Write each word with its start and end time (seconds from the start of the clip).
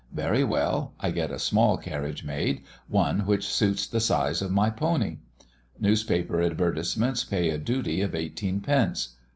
Very 0.11 0.43
well. 0.43 0.95
I 0.99 1.11
get 1.11 1.29
a 1.29 1.37
small 1.37 1.77
carriage 1.77 2.23
made, 2.23 2.63
one 2.87 3.27
which 3.27 3.45
suits 3.47 3.85
the 3.85 3.99
size 3.99 4.41
of 4.41 4.49
my 4.49 4.71
pony. 4.71 5.17
Newspaper 5.79 6.41
advertisements 6.41 7.23
pay 7.23 7.51
a 7.51 7.59
duty 7.59 8.01
of 8.01 8.15
eighteen 8.15 8.61
pence. 8.61 9.15